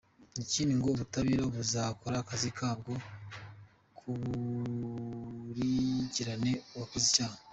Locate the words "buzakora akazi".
1.55-2.49